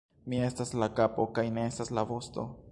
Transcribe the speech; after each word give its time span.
Mi 0.31 0.39
estas 0.45 0.73
la 0.85 0.87
kapo, 1.01 1.27
kaj 1.37 1.45
ne 1.59 1.69
estas 1.75 1.95
la 1.99 2.09
vosto! 2.15 2.51